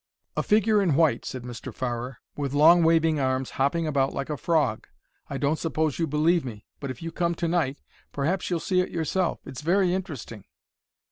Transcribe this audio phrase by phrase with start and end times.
[0.35, 1.71] "A figure in white," said Mr.
[1.71, 4.87] Farrer, "with long waving arms, hopping about like a frog.
[5.29, 7.77] I don't suppose you believe me, but if you come to night
[8.11, 9.41] perhaps you'll see it yourself.
[9.45, 10.45] It's very interesting.